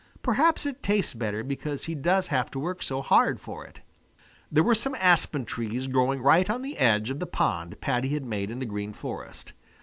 [0.23, 3.81] Perhaps it tastes better because he does have to work so hard for it.
[4.51, 8.25] There were some aspen trees growing right on the edge of the pond Paddy had
[8.25, 9.53] made in the Green Forest.